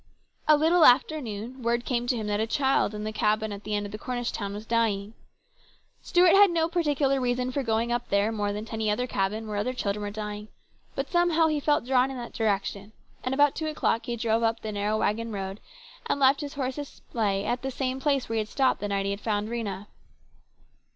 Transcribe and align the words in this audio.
A 0.47 0.57
little 0.57 0.83
after 0.83 1.21
noon 1.21 1.61
word 1.61 1.85
came 1.85 2.07
to 2.07 2.15
him 2.17 2.25
that 2.25 2.37
the 2.37 2.47
child 2.47 2.95
in 2.95 3.03
the 3.03 3.11
cabin 3.13 3.51
at 3.53 3.63
the 3.63 3.75
end 3.75 3.85
of 3.85 4.01
Cornish 4.01 4.31
town 4.31 4.51
was 4.51 4.65
dying. 4.65 5.13
Stuart 6.01 6.33
had 6.35 6.49
no 6.49 6.67
particular 6.67 7.21
reason 7.21 7.51
for 7.51 7.61
going 7.61 7.91
up 7.91 8.09
there 8.09 8.31
more 8.31 8.51
than 8.51 8.65
to 8.65 8.73
any 8.73 8.89
other 8.89 9.05
cabin 9.05 9.45
where 9.45 9.57
other 9.57 9.73
children 9.75 10.01
were 10.01 10.09
dying, 10.09 10.47
but 10.95 11.11
somehow 11.11 11.45
he 11.49 11.59
felt 11.59 11.85
drawn 11.85 12.09
in 12.09 12.17
that 12.17 12.33
direction, 12.33 12.93
and 13.23 13.35
about 13.35 13.53
two 13.55 13.67
o'clock 13.67 14.07
he 14.07 14.15
drove 14.15 14.41
up 14.41 14.55
DISAPPOINTMENT. 14.61 14.75
223 14.77 14.79
the 14.79 14.79
narrow 14.79 14.97
waggon 14.97 15.31
road 15.31 15.59
and 16.07 16.19
left 16.19 16.41
his 16.41 16.55
horse 16.55 16.79
and 16.79 16.87
sleigh 16.87 17.45
at 17.45 17.61
the 17.61 17.69
same 17.69 17.99
place 17.99 18.27
where 18.27 18.37
he 18.37 18.39
had 18.39 18.47
stopped 18.49 18.79
the 18.79 18.87
night 18.87 19.05
he 19.05 19.11
had 19.11 19.21
found 19.21 19.49
Rhena. 19.49 19.85